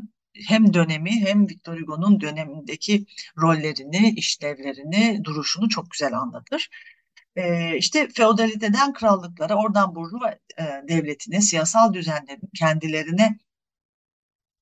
Hem 0.48 0.74
dönemi 0.74 1.12
hem 1.12 1.50
Victor 1.50 1.80
Hugo'nun 1.82 2.22
dönemindeki 2.22 3.06
rollerini, 3.42 4.14
işlevlerini, 4.18 5.24
duruşunu 5.24 5.70
çok 5.70 5.92
güzel 5.92 6.14
anlatır. 6.14 6.70
E, 7.36 7.78
işte 7.78 8.08
feodaliteden 8.16 8.94
krallıklara, 8.94 9.56
oradan 9.56 9.96
Burjuva 9.96 10.32
e, 10.32 10.64
devletine, 10.88 11.42
siyasal 11.42 11.94
düzenlerin 11.94 12.50
kendilerine 12.60 13.38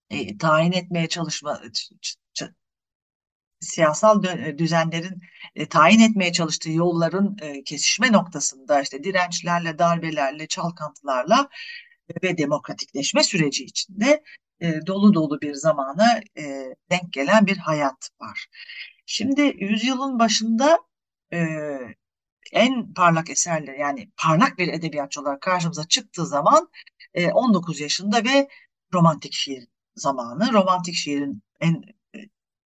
e, 0.09 0.37
tayin 0.37 0.71
etmeye 0.71 1.07
çalışma 1.07 1.61
siyasal 3.59 4.23
düzenlerin 4.57 5.21
e, 5.55 5.69
tayin 5.69 5.99
etmeye 5.99 6.31
çalıştığı 6.31 6.71
yolların 6.71 7.37
e, 7.41 7.63
kesişme 7.63 8.11
noktasında 8.11 8.81
işte 8.81 9.03
dirençlerle, 9.03 9.79
darbelerle, 9.79 10.47
çalkantılarla 10.47 11.49
ve 12.23 12.37
demokratikleşme 12.37 13.23
süreci 13.23 13.63
içinde 13.63 14.23
e, 14.61 14.85
dolu 14.87 15.13
dolu 15.13 15.41
bir 15.41 15.53
zamana 15.53 16.21
e, 16.37 16.43
denk 16.91 17.13
gelen 17.13 17.47
bir 17.47 17.57
hayat 17.57 18.09
var. 18.21 18.47
Şimdi 19.05 19.55
yüzyılın 19.59 20.19
başında 20.19 20.79
e, 21.33 21.39
en 22.51 22.93
parlak 22.93 23.29
eserler 23.29 23.73
yani 23.73 24.11
parlak 24.17 24.57
bir 24.57 24.67
edebiyatçı 24.67 25.21
olarak 25.21 25.41
karşımıza 25.41 25.87
çıktığı 25.87 26.25
zaman 26.25 26.69
e, 27.13 27.31
19 27.31 27.79
yaşında 27.79 28.23
ve 28.23 28.49
romantik 28.93 29.33
şiir 29.33 29.67
zamanı. 29.95 30.53
Romantik 30.53 30.95
şiirin 30.95 31.43
en 31.59 31.83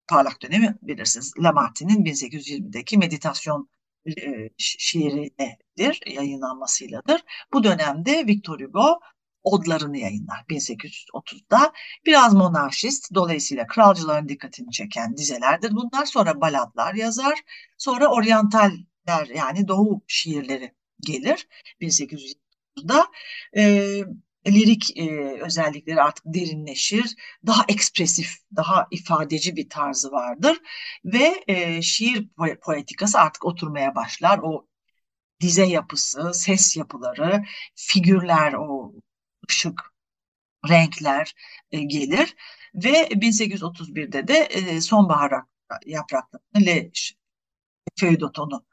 parlak 0.08 0.42
dönemi 0.42 0.76
bilirsiniz. 0.82 1.32
Lamartine'in 1.38 2.04
1820'deki 2.04 2.98
meditasyon 2.98 3.68
e, 4.06 4.50
şiiridir, 4.58 6.00
yayınlanmasıyladır. 6.06 7.24
Bu 7.52 7.64
dönemde 7.64 8.26
Victor 8.26 8.60
Hugo 8.60 9.00
odlarını 9.46 9.98
yayınlar 9.98 10.44
1830'da. 10.50 11.72
Biraz 12.06 12.34
monarşist, 12.34 13.14
dolayısıyla 13.14 13.66
kralcıların 13.66 14.28
dikkatini 14.28 14.70
çeken 14.70 15.16
dizelerdir 15.16 15.70
bunlar. 15.70 16.06
Sonra 16.06 16.40
baladlar 16.40 16.94
yazar, 16.94 17.38
sonra 17.78 18.06
oryantaller 18.06 19.26
yani 19.34 19.68
doğu 19.68 20.02
şiirleri 20.06 20.74
gelir 21.00 21.48
1830'da. 21.80 23.06
E, 23.56 24.02
lirik 24.46 24.98
e, 24.98 25.10
özellikleri 25.42 26.02
artık 26.02 26.24
derinleşir, 26.26 27.14
daha 27.46 27.64
ekspresif, 27.68 28.36
daha 28.56 28.88
ifadeci 28.90 29.56
bir 29.56 29.68
tarzı 29.68 30.10
vardır 30.10 30.58
ve 31.04 31.44
e, 31.46 31.82
şiir 31.82 32.28
poetikası 32.62 33.20
artık 33.20 33.44
oturmaya 33.44 33.94
başlar. 33.94 34.38
O 34.42 34.66
dize 35.40 35.66
yapısı, 35.66 36.34
ses 36.34 36.76
yapıları, 36.76 37.44
figürler, 37.74 38.52
o 38.52 38.92
ışık, 39.50 39.92
renkler 40.68 41.34
e, 41.70 41.80
gelir 41.80 42.36
ve 42.74 43.08
1831'de 43.08 44.28
de 44.28 44.34
e, 44.38 44.80
sonbahar 44.80 45.32
yapraklarını 45.86 46.66
Le 46.66 46.90
Feuilleton'u 48.00 48.64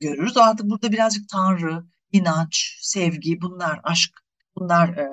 görürüz. 0.00 0.36
Artık 0.36 0.70
burada 0.70 0.92
birazcık 0.92 1.28
tanrı, 1.28 1.84
inanç, 2.12 2.78
sevgi, 2.80 3.40
bunlar, 3.40 3.80
aşk 3.82 4.23
bunlar 4.56 4.88
e, 4.88 5.08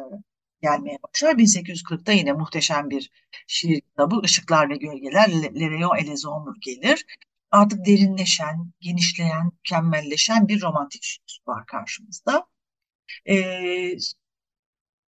gelmeye 0.62 0.98
başlar. 1.04 1.36
1840'ta 1.36 2.12
yine 2.12 2.34
muhteşem 2.34 2.90
bir 2.90 3.12
şiir 3.48 3.82
kitabı 3.82 4.22
Işıklar 4.24 4.70
ve 4.70 4.76
Gölgeler 4.78 5.32
Le 5.32 5.70
Rayon 5.72 5.98
et 5.98 6.08
les 6.08 6.26
Ombres 6.26 6.60
gelir. 6.62 7.06
Artık 7.52 7.86
derinleşen, 7.86 8.72
genişleyen, 8.80 9.46
mükemmelleşen 9.46 10.48
bir 10.48 10.62
romantik 10.62 11.04
şiir 11.04 11.42
var 11.48 11.66
karşımızda. 11.66 12.48
E, 13.30 13.36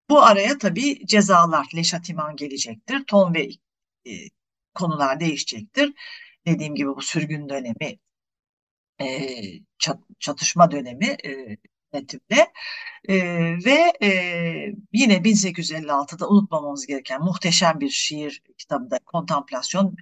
bu 0.10 0.24
araya 0.24 0.58
tabii 0.58 1.06
cezalar, 1.08 1.68
leşatiman 1.76 2.36
gelecektir. 2.36 3.04
Ton 3.08 3.34
ve 3.34 3.50
e, 4.08 4.12
konular 4.74 5.20
değişecektir. 5.20 5.94
Dediğim 6.48 6.76
gibi 6.76 6.88
bu 6.90 7.02
sürgün 7.02 7.50
dönemi, 7.50 8.00
e, 9.02 9.30
çat, 9.80 10.00
çatışma 10.20 10.72
dönemi 10.72 11.06
e, 11.06 11.58
yönetimde 11.94 12.52
e, 13.10 13.16
ve 13.66 13.94
e, 14.02 14.10
yine 14.94 15.18
1856'da 15.18 16.30
unutmamamız 16.30 16.86
gereken 16.86 17.22
muhteşem 17.22 17.80
bir 17.80 17.90
şiir 17.90 18.42
kitabı 18.58 18.92
da 18.92 19.00
Kontamplasyon 19.06 19.96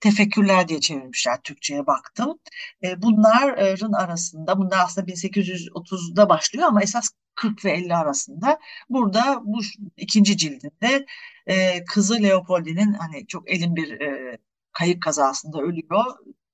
tefekkürler 0.00 0.68
diye 0.68 0.80
çevirmişler 0.80 1.40
Türkçe'ye 1.42 1.86
baktım. 1.86 2.38
E, 2.84 3.02
bunların 3.02 3.92
arasında 3.92 4.58
bunlar 4.58 4.78
aslında 4.84 5.10
1830'da 5.10 6.28
başlıyor 6.28 6.68
ama 6.68 6.82
esas 6.82 7.10
40 7.34 7.64
ve 7.64 7.70
50 7.72 7.94
arasında. 7.94 8.58
Burada 8.88 9.40
bu 9.44 9.60
ikinci 9.96 10.36
cildinde 10.36 11.06
e, 11.46 11.84
kızı 11.84 12.22
Leopoldin'in 12.22 12.92
hani 12.92 13.26
çok 13.26 13.50
elin 13.50 13.76
bir 13.76 14.00
e, 14.00 14.38
kayık 14.72 15.02
kazasında 15.02 15.60
ölüyor 15.60 16.04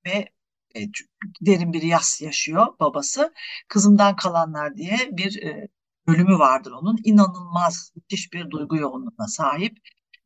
ve 0.07 0.29
e, 0.77 0.91
derin 1.41 1.73
bir 1.73 1.83
yas 1.83 2.23
yaşıyor 2.23 2.67
babası. 2.81 3.33
Kızımdan 3.69 4.17
kalanlar 4.17 4.77
diye 4.77 5.09
bir 5.13 5.43
e, 5.43 5.69
bölümü 6.07 6.39
vardır 6.39 6.73
onun. 6.73 6.99
İnanılmaz 7.05 7.93
müthiş 7.97 8.33
bir 8.33 8.51
duygu 8.51 8.77
yoğunluğuna 8.77 9.29
sahip 9.29 9.79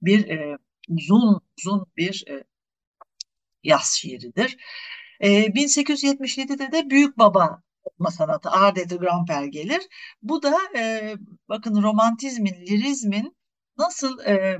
bir 0.03 0.29
e, 0.29 0.59
uzun 0.89 1.41
uzun 1.59 1.87
bir 1.97 2.25
e, 2.29 2.45
yaz 3.65 3.85
şiiridir. 3.85 4.57
E, 5.21 5.47
1877'de 5.47 6.73
de 6.73 6.91
Büyük 6.91 7.19
Baba 7.19 7.63
okuma 7.85 8.11
sanatı 8.11 8.51
Arte 8.51 8.91
de 8.91 8.95
Grandpère 8.95 9.47
gelir. 9.51 9.83
Bu 10.23 10.43
da 10.43 10.59
e, 10.77 11.15
bakın 11.49 11.83
romantizmin, 11.83 12.55
lirizmin 12.67 13.37
nasıl 13.79 14.21
e, 14.21 14.59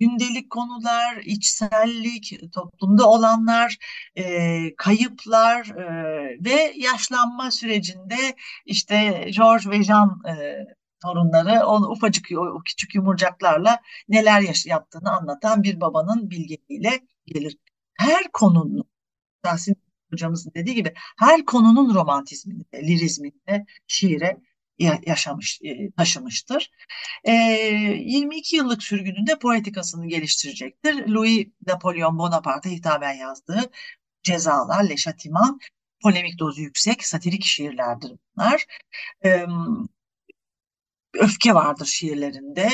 gündelik 0.00 0.50
konular, 0.50 1.16
içsellik, 1.24 2.52
toplumda 2.52 3.08
olanlar, 3.08 3.76
e, 4.16 4.76
kayıplar 4.76 5.66
e, 5.66 5.84
ve 6.44 6.72
yaşlanma 6.76 7.50
sürecinde 7.50 8.36
işte 8.66 9.28
George 9.36 9.70
ve 9.70 9.82
Jean 9.82 10.20
e, 10.28 10.32
torunları 11.02 11.66
o 11.66 11.90
ufacık 11.90 12.26
o 12.38 12.62
küçük 12.64 12.94
yumurcaklarla 12.94 13.80
neler 14.08 14.40
yaş 14.40 14.66
yaptığını 14.66 15.16
anlatan 15.16 15.62
bir 15.62 15.80
babanın 15.80 16.30
bilgeliğiyle 16.30 17.00
gelir. 17.26 17.56
Her 17.98 18.32
konunun 18.32 18.84
Tahsin 19.42 19.76
hocamızın 20.10 20.52
dediği 20.54 20.74
gibi 20.74 20.94
her 21.18 21.44
konunun 21.44 21.94
romantizminde, 21.94 22.82
lirizminde, 22.82 23.66
şiire 23.86 24.40
yaşamış, 24.78 25.60
e, 25.64 25.90
taşımıştır. 25.90 26.70
22 27.26 28.56
yıllık 28.56 28.82
sürgününde 28.82 29.38
poetikasını 29.38 30.08
geliştirecektir. 30.08 31.06
Louis 31.08 31.46
Napolyon 31.66 32.18
Bonaparte'a 32.18 32.72
hitaben 32.72 33.12
yazdığı 33.12 33.70
Cezalar, 34.22 34.88
Le 34.88 34.96
Châtiment, 34.96 35.62
polemik 36.02 36.38
dozu 36.38 36.60
yüksek, 36.60 37.06
satirik 37.06 37.44
şiirlerdir 37.44 38.12
bunlar. 38.36 38.66
Öfke 41.14 41.54
vardır 41.54 41.86
şiirlerinde. 41.86 42.68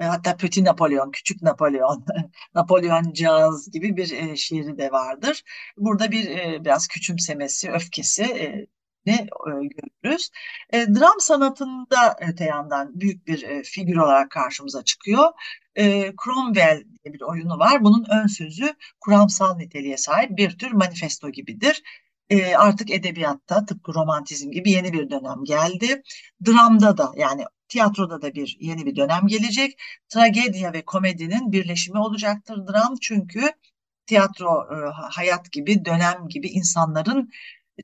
Hatta 0.00 0.36
Petit 0.36 0.64
Napolyon, 0.64 1.10
Küçük 1.10 1.42
Napolyon, 1.42 2.04
Napolyon 2.54 3.12
Caz 3.12 3.70
gibi 3.70 3.96
bir 3.96 4.10
e, 4.12 4.36
şiiri 4.36 4.78
de 4.78 4.92
vardır. 4.92 5.42
Burada 5.76 6.10
bir 6.10 6.30
e, 6.30 6.64
biraz 6.64 6.88
küçümsemesi, 6.88 7.70
öfkesi 7.70 8.22
e, 8.24 8.66
ne 9.06 9.14
e, 9.14 9.50
görürüz. 9.50 10.30
E, 10.72 10.86
dram 10.86 11.20
sanatında 11.20 12.16
öte 12.20 12.44
yandan 12.44 13.00
büyük 13.00 13.26
bir 13.26 13.42
e, 13.42 13.62
figür 13.62 13.96
olarak 13.96 14.30
karşımıza 14.30 14.84
çıkıyor. 14.84 15.28
E, 15.76 16.12
Cromwell 16.24 16.84
diye 16.84 17.14
bir 17.14 17.20
oyunu 17.20 17.58
var. 17.58 17.84
Bunun 17.84 18.04
ön 18.10 18.26
sözü 18.26 18.74
kuramsal 19.00 19.56
niteliğe 19.56 19.96
sahip 19.96 20.30
bir 20.36 20.58
tür 20.58 20.70
manifesto 20.72 21.30
gibidir. 21.30 21.82
E, 22.30 22.56
artık 22.56 22.90
edebiyatta 22.90 23.64
tıpkı 23.64 23.94
romantizm 23.94 24.50
gibi 24.50 24.70
yeni 24.70 24.92
bir 24.92 25.10
dönem 25.10 25.44
geldi. 25.44 26.02
Dramda 26.46 26.98
da 26.98 27.12
yani 27.16 27.44
tiyatroda 27.68 28.22
da 28.22 28.34
bir 28.34 28.56
yeni 28.60 28.86
bir 28.86 28.96
dönem 28.96 29.26
gelecek. 29.26 29.80
Tragedya 30.08 30.72
ve 30.72 30.84
komedinin 30.84 31.52
birleşimi 31.52 31.98
olacaktır 31.98 32.56
dram 32.68 32.96
çünkü 33.00 33.52
tiyatro 34.06 34.66
e, 34.72 34.76
hayat 35.10 35.52
gibi, 35.52 35.84
dönem 35.84 36.28
gibi 36.28 36.48
insanların 36.48 37.30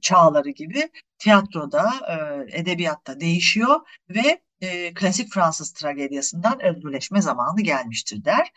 çağları 0.00 0.50
gibi 0.50 0.90
tiyatroda, 1.18 1.92
e, 2.08 2.58
edebiyatta 2.58 3.20
değişiyor 3.20 3.80
ve 4.10 4.40
e, 4.60 4.94
klasik 4.94 5.32
Fransız 5.32 5.72
tragedyasından 5.72 6.62
özgürleşme 6.62 7.22
zamanı 7.22 7.60
gelmiştir 7.60 8.24
der. 8.24 8.52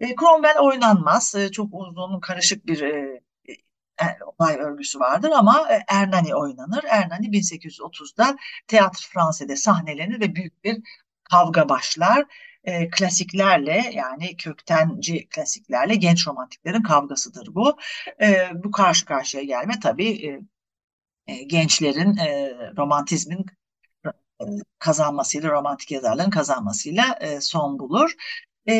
E, 0.00 0.14
Cromwell 0.16 0.58
oynanmaz. 0.58 1.34
E, 1.34 1.50
çok 1.50 1.68
uzun, 1.72 2.20
karışık 2.20 2.66
bir 2.66 2.80
e, 2.80 3.20
e, 4.02 4.04
olay 4.38 4.56
örgüsü 4.56 5.00
vardır 5.00 5.30
ama 5.30 5.68
e, 5.72 5.84
Ernani 5.88 6.34
oynanır. 6.34 6.84
Ernani 6.88 7.26
1830'da 7.26 8.36
Théâtre 8.68 9.08
Fransa'da 9.12 9.56
sahnelenir 9.56 10.20
ve 10.20 10.34
büyük 10.34 10.64
bir 10.64 10.82
kavga 11.24 11.68
başlar. 11.68 12.24
E, 12.64 12.90
klasiklerle 12.90 13.90
yani 13.92 14.36
köktenci 14.36 15.28
klasiklerle 15.28 15.94
genç 15.94 16.26
romantiklerin 16.28 16.82
kavgasıdır 16.82 17.54
bu. 17.54 17.76
E, 18.20 18.50
bu 18.64 18.70
karşı 18.70 19.04
karşıya 19.04 19.42
gelme 19.42 19.80
tabii 19.82 20.26
e, 20.26 20.40
e, 21.26 21.42
gençlerin 21.42 22.16
e, 22.16 22.54
romantizmin 22.76 23.46
e, 24.06 24.44
kazanmasıyla, 24.78 25.50
romantik 25.50 25.90
yazarların 25.90 26.30
kazanmasıyla 26.30 27.18
e, 27.20 27.40
son 27.40 27.78
bulur. 27.78 28.10
E, 28.68 28.74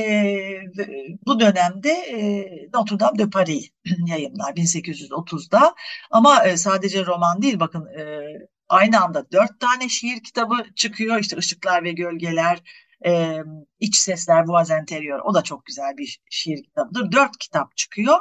bu 1.26 1.40
dönemde 1.40 1.90
e, 1.90 2.46
Notre 2.74 3.00
Dame 3.00 3.18
de 3.18 3.30
Paris 3.30 3.70
yayınlar 4.06 4.52
1830'da 4.52 5.74
ama 6.10 6.44
e, 6.44 6.56
sadece 6.56 7.06
roman 7.06 7.42
değil 7.42 7.60
bakın 7.60 7.86
e, 7.86 8.22
aynı 8.68 9.04
anda 9.04 9.30
dört 9.32 9.60
tane 9.60 9.88
şiir 9.88 10.22
kitabı 10.22 10.56
çıkıyor 10.76 11.18
işte 11.18 11.36
Işıklar 11.36 11.84
ve 11.84 11.92
Gölgeler, 11.92 12.62
e, 13.06 13.38
İç 13.80 13.96
Sesler, 13.96 14.44
Voix 14.48 14.70
Interior 14.70 15.20
o 15.24 15.34
da 15.34 15.42
çok 15.42 15.64
güzel 15.66 15.96
bir 15.96 16.20
şiir 16.30 16.62
kitabıdır. 16.62 17.12
Dört 17.12 17.38
kitap 17.38 17.76
çıkıyor 17.76 18.18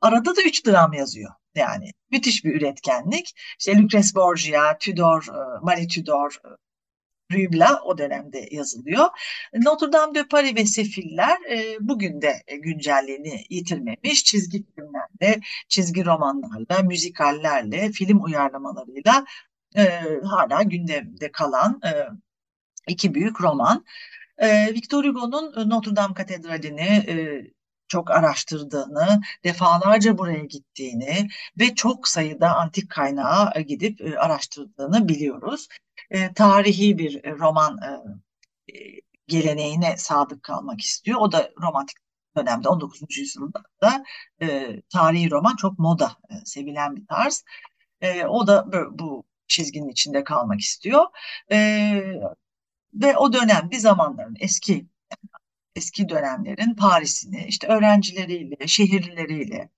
arada 0.00 0.36
da 0.36 0.42
üç 0.42 0.66
dram 0.66 0.92
yazıyor. 0.92 1.30
Yani 1.54 1.90
müthiş 2.10 2.44
bir 2.44 2.54
üretkenlik. 2.54 3.34
İşte 3.58 3.78
Lucrece 3.78 4.14
Borgia, 4.14 4.78
Tudor, 4.78 5.22
e, 5.28 5.60
Marie 5.62 5.88
Tudor, 5.88 6.36
e, 6.44 6.48
Rübla 7.32 7.80
o 7.84 7.98
dönemde 7.98 8.48
yazılıyor. 8.50 9.06
Notre 9.54 9.92
Dame 9.92 10.14
de 10.14 10.28
Paris 10.28 10.56
ve 10.56 10.66
Sefiller 10.66 11.36
e, 11.50 11.76
bugün 11.80 12.22
de 12.22 12.42
güncelliğini 12.62 13.44
yitirmemiş. 13.50 14.24
Çizgi 14.24 14.64
filmlerle, 14.74 15.40
çizgi 15.68 16.04
romanlarla, 16.04 16.82
müzikallerle, 16.82 17.92
film 17.92 18.24
uyarlamalarıyla 18.24 19.24
e, 19.76 19.84
hala 20.24 20.62
gündemde 20.62 21.32
kalan 21.32 21.80
iki 22.88 23.14
büyük 23.14 23.40
roman. 23.40 23.84
Victor 24.74 25.04
Hugo'nun 25.04 25.70
Notre 25.70 25.96
Dame 25.96 26.14
Katedrali'ni 26.14 27.04
çok 27.92 28.10
araştırdığını, 28.10 29.20
defalarca 29.44 30.18
buraya 30.18 30.44
gittiğini 30.44 31.28
ve 31.60 31.74
çok 31.74 32.08
sayıda 32.08 32.56
antik 32.56 32.90
kaynağa 32.90 33.60
gidip 33.60 34.00
e, 34.00 34.18
araştırdığını 34.18 35.08
biliyoruz. 35.08 35.68
E, 36.10 36.32
tarihi 36.32 36.98
bir 36.98 37.38
roman 37.38 37.78
e, 37.78 37.90
geleneğine 39.26 39.96
sadık 39.96 40.42
kalmak 40.42 40.80
istiyor. 40.80 41.20
O 41.20 41.32
da 41.32 41.50
romantik 41.62 41.96
dönemde 42.36 42.68
19. 42.68 43.18
yüzyılda 43.18 43.62
da 43.82 44.04
e, 44.42 44.80
tarihi 44.92 45.30
roman 45.30 45.56
çok 45.56 45.78
moda, 45.78 46.12
e, 46.30 46.34
sevilen 46.44 46.96
bir 46.96 47.06
tarz. 47.06 47.44
E, 48.00 48.24
o 48.24 48.46
da 48.46 48.66
bu, 48.98 49.24
çizginin 49.48 49.88
içinde 49.88 50.24
kalmak 50.24 50.60
istiyor. 50.60 51.04
E, 51.52 51.58
ve 52.94 53.16
o 53.16 53.32
dönem 53.32 53.70
bir 53.70 53.78
zamanların 53.78 54.36
eski 54.40 54.86
eski 55.76 56.08
dönemlerin 56.08 56.74
Paris'ini 56.74 57.44
işte 57.48 57.66
öğrencileriyle, 57.66 58.66
şehirlileriyle, 58.66 59.70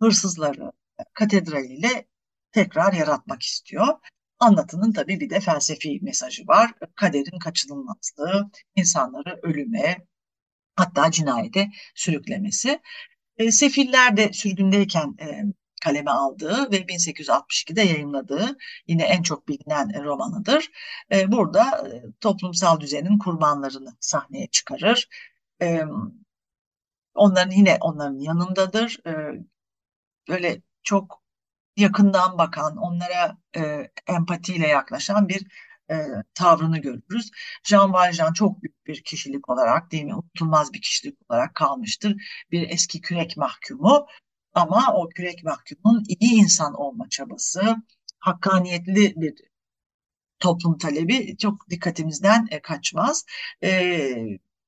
hırsızları, 0.00 0.72
katedraliyle 1.14 2.06
tekrar 2.52 2.92
yaratmak 2.92 3.42
istiyor. 3.42 3.86
Anlatının 4.38 4.92
tabii 4.92 5.20
bir 5.20 5.30
de 5.30 5.40
felsefi 5.40 5.98
mesajı 6.02 6.46
var. 6.46 6.70
Kaderin 6.94 7.38
kaçınılmazlığı, 7.38 8.50
insanları 8.76 9.40
ölüme, 9.42 9.96
hatta 10.76 11.10
cinayete 11.10 11.70
sürüklemesi. 11.94 12.80
E, 13.36 13.50
Sefiller 13.50 14.16
de 14.16 14.32
sürgündeyken 14.32 15.14
e, 15.20 15.42
kaleme 15.84 16.10
aldığı 16.10 16.70
ve 16.70 16.76
1862'de 16.76 17.82
yayınladığı 17.82 18.56
yine 18.86 19.02
en 19.02 19.22
çok 19.22 19.48
bilinen 19.48 20.04
romanıdır. 20.04 20.70
Burada 21.26 21.90
toplumsal 22.20 22.80
düzenin 22.80 23.18
kurbanlarını 23.18 23.96
sahneye 24.00 24.46
çıkarır. 24.46 25.08
Onların 27.14 27.50
yine 27.50 27.78
onların 27.80 28.18
yanındadır. 28.18 29.00
Böyle 30.28 30.62
çok 30.82 31.22
yakından 31.76 32.38
bakan, 32.38 32.76
onlara 32.76 33.36
empatiyle 34.08 34.68
yaklaşan 34.68 35.28
bir 35.28 35.46
e, 35.90 36.06
tavrını 36.34 36.78
görürüz. 36.78 37.30
Jean 37.64 37.92
Valjean 37.92 38.32
çok 38.32 38.62
büyük 38.62 38.86
bir 38.86 39.02
kişilik 39.02 39.48
olarak 39.48 39.92
değil 39.92 40.04
mi? 40.04 40.14
Unutulmaz 40.14 40.72
bir 40.72 40.80
kişilik 40.82 41.18
olarak 41.28 41.54
kalmıştır. 41.54 42.16
Bir 42.50 42.70
eski 42.70 43.00
kürek 43.00 43.36
mahkumu 43.36 44.06
ama 44.56 44.94
o 44.94 45.08
kürek 45.08 45.44
mahkumunun 45.44 46.04
iyi 46.08 46.34
insan 46.34 46.74
olma 46.74 47.08
çabası, 47.08 47.76
hakkaniyetli 48.18 49.14
bir 49.16 49.34
toplum 50.38 50.78
talebi 50.78 51.36
çok 51.36 51.70
dikkatimizden 51.70 52.48
e, 52.50 52.60
kaçmaz. 52.62 53.24
E, 53.62 54.00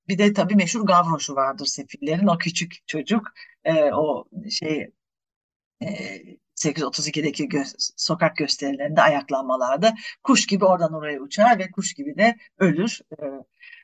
bir 0.08 0.18
de 0.18 0.32
tabii 0.32 0.56
meşhur 0.56 0.86
Gavroş'u 0.86 1.34
vardır 1.36 1.66
Sefillerin. 1.66 2.26
O 2.26 2.38
küçük 2.38 2.88
çocuk 2.88 3.26
e, 3.64 3.72
o 3.92 4.24
şey 4.50 4.90
e, 5.82 5.88
832'deki 6.56 7.48
gö 7.48 7.62
sokak 7.96 8.36
gösterilerinde 8.36 9.02
ayaklanmalarda 9.02 9.94
kuş 10.22 10.46
gibi 10.46 10.64
oradan 10.64 10.92
oraya 10.92 11.20
uçar 11.20 11.58
ve 11.58 11.70
kuş 11.70 11.94
gibi 11.94 12.16
de 12.16 12.36
ölür. 12.58 13.00
E, 13.12 13.24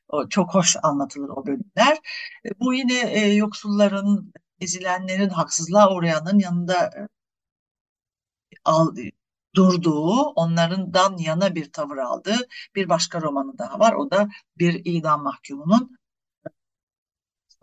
o 0.09 0.29
çok 0.29 0.55
hoş 0.55 0.77
anlatılır 0.83 1.29
o 1.29 1.47
bölümler. 1.47 1.99
E, 2.47 2.61
bu 2.61 2.75
yine 2.75 3.01
e, 3.13 3.35
yoksulların, 3.35 4.33
ezilenlerin, 4.65 5.29
haksızlığa 5.29 5.95
uğrayanın 5.95 6.39
yanında 6.39 6.85
e, 6.87 7.09
al, 8.65 8.97
durduğu, 9.55 10.21
onlardan 10.21 11.17
yana 11.19 11.55
bir 11.55 11.73
tavır 11.73 11.99
aldığı 11.99 12.49
bir 12.75 12.89
başka 12.89 13.21
romanı 13.21 13.59
daha 13.59 13.79
var. 13.79 13.93
O 13.93 14.11
da 14.11 14.29
bir 14.59 14.83
idam 14.85 15.23
mahkumunun 15.23 15.97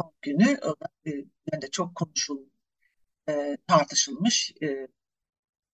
son 0.02 0.14
günü. 0.22 0.60
O 0.64 0.70
da 0.70 0.88
e, 1.54 1.62
de 1.62 1.70
çok 1.72 1.96
konuşulmuş, 1.96 2.50
e, 3.30 3.58
tartışılmış 3.68 4.54
e, 4.64 4.88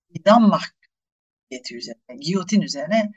idam 0.10 0.50
mahkumiyeti 0.50 1.76
üzerine, 1.78 2.18
giyotin 2.20 2.62
üzerine 2.62 3.12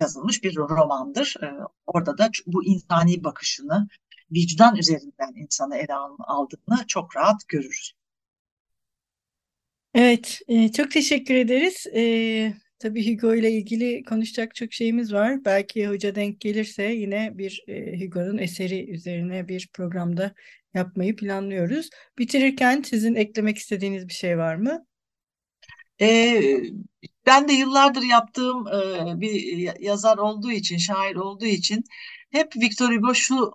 yazılmış 0.00 0.44
bir 0.44 0.56
romandır. 0.56 1.36
E, 1.42 1.52
orada 1.86 2.18
da 2.18 2.30
bu 2.46 2.64
insani 2.64 3.24
bakışını, 3.24 3.88
vicdan 4.32 4.76
üzerinden 4.76 5.32
insanı 5.36 5.76
ele 5.76 5.94
aldığını 6.18 6.86
çok 6.86 7.16
rahat 7.16 7.48
görürüz. 7.48 7.92
Evet, 9.94 10.40
e, 10.48 10.72
çok 10.72 10.90
teşekkür 10.90 11.34
ederiz. 11.34 11.86
E, 11.94 12.54
tabii 12.78 13.14
Hugo 13.14 13.34
ile 13.34 13.52
ilgili 13.52 14.02
konuşacak 14.04 14.54
çok 14.54 14.72
şeyimiz 14.72 15.12
var. 15.12 15.44
Belki 15.44 15.88
hoca 15.88 16.14
denk 16.14 16.40
gelirse 16.40 16.82
yine 16.84 17.38
bir 17.38 17.64
e, 17.68 18.04
Hugo'nun 18.04 18.38
eseri 18.38 18.90
üzerine 18.90 19.48
bir 19.48 19.68
programda 19.72 20.34
yapmayı 20.74 21.16
planlıyoruz. 21.16 21.90
Bitirirken 22.18 22.82
sizin 22.82 23.14
eklemek 23.14 23.58
istediğiniz 23.58 24.08
bir 24.08 24.12
şey 24.12 24.38
var 24.38 24.54
mı? 24.54 24.86
E, 26.00 26.40
ben 27.26 27.48
de 27.48 27.52
yıllardır 27.52 28.02
yaptığım 28.02 28.68
e, 28.68 29.20
bir 29.20 29.80
yazar 29.80 30.18
olduğu 30.18 30.52
için, 30.52 30.76
şair 30.76 31.16
olduğu 31.16 31.46
için 31.46 31.84
hep 32.30 32.56
Victor 32.56 32.94
Hugo 32.94 33.14
şu 33.14 33.52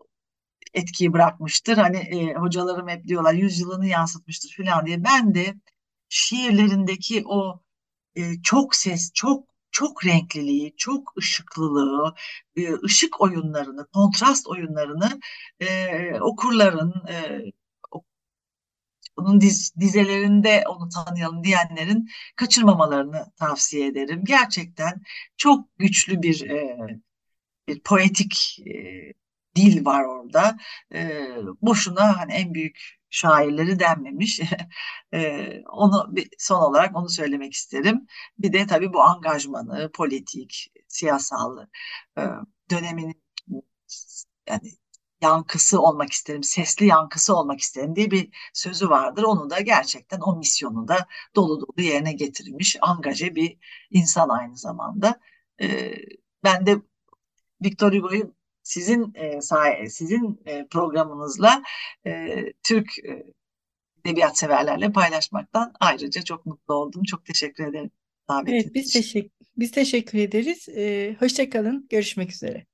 etkiyi 0.76 1.14
bırakmıştır. 1.14 1.78
Hani 1.78 1.98
e, 1.98 2.34
hocalarım 2.36 2.88
hep 2.90 3.08
diyorlar 3.08 3.34
yüzyılını 3.34 3.88
yansıtmıştır 3.88 4.56
falan 4.58 4.86
diye. 4.86 5.04
Ben 5.04 5.36
de 5.36 5.56
şiirlerindeki 6.10 7.24
o 7.26 7.62
e, 8.16 8.42
çok 8.44 8.76
ses, 8.76 9.12
çok 9.14 9.56
çok 9.72 10.06
renkliliği, 10.06 10.76
çok 10.78 11.18
ışıklılığı, 11.18 12.16
e, 12.58 12.74
ışık 12.84 13.22
oyunlarını, 13.22 13.88
kontrast 13.88 14.48
oyunlarını 14.48 15.20
e, 15.60 15.68
okurların, 16.22 16.94
e, 17.10 17.42
onun 19.18 19.42
diz, 19.42 19.74
dizelerinde 19.80 20.64
onu 20.68 20.90
tanıyalım 20.90 21.44
diyenlerin 21.44 22.10
kaçırmamalarını 22.36 23.32
tavsiye 23.38 23.88
ederim. 23.88 24.22
Gerçekten 24.26 25.02
çok 25.38 25.78
güçlü 25.78 26.22
bir 26.22 26.50
e, 26.50 26.78
bir 27.68 27.80
poetik 27.80 28.60
e, 28.68 28.74
dil 29.56 29.86
var 29.86 30.04
orada. 30.04 30.58
E, 30.94 31.28
boşuna 31.62 32.20
hani 32.20 32.34
en 32.34 32.54
büyük 32.54 32.80
şairleri 33.10 33.80
denmemiş. 33.80 34.42
e, 35.14 35.50
onu 35.72 36.16
bir, 36.16 36.30
son 36.38 36.62
olarak 36.62 36.96
onu 36.96 37.10
söylemek 37.10 37.54
isterim. 37.54 38.08
Bir 38.40 38.54
de 38.54 38.68
tabii 38.68 38.94
bu 38.94 39.02
angajmanı, 39.02 39.92
politik, 39.92 40.74
siyasal 40.88 41.58
e, 42.18 42.22
dönemin 42.72 43.24
yani 44.50 44.72
yankısı 45.22 45.82
olmak 45.82 46.12
isterim, 46.12 46.44
sesli 46.44 46.86
yankısı 46.86 47.36
olmak 47.36 47.60
isterim 47.60 47.96
diye 47.96 48.12
bir 48.12 48.30
sözü 48.54 48.90
vardır. 48.90 49.24
Onu 49.24 49.50
da 49.50 49.60
gerçekten 49.60 50.20
o 50.22 50.36
misyonu 50.38 50.88
da 50.88 51.08
dolu 51.36 51.62
dolu 51.62 51.82
yerine 51.86 52.14
getirmiş, 52.14 52.78
angaje 52.82 53.36
bir 53.36 53.58
insan 53.92 54.30
aynı 54.30 54.58
zamanda. 54.58 55.20
E, 55.62 55.94
ben 56.44 56.66
de 56.66 56.78
Victor 57.64 57.94
Hugo'yu 57.94 58.34
sizin 58.66 59.14
e, 59.16 59.42
sahi, 59.42 59.90
sizin 59.90 60.42
e, 60.46 60.68
programınızla 60.68 61.64
e, 62.06 62.44
Türk 62.64 62.88
e, 63.00 63.24
edebiyat 64.06 64.38
severlerle 64.38 64.92
paylaşmaktan 64.92 65.74
ayrıca 65.80 66.22
çok 66.22 66.46
mutlu 66.46 66.74
oldum. 66.74 67.04
Çok 67.04 67.26
teşekkür 67.26 67.64
ederim. 67.68 67.92
Evet, 68.48 68.74
biz 68.74 68.94
teşekkür 68.94 69.36
biz 69.58 69.72
teşekkür 69.72 70.20
ederiz. 70.20 70.70
Ee, 70.70 71.16
hoşça 71.20 71.50
kalın. 71.50 71.88
Görüşmek 71.90 72.32
üzere. 72.32 72.66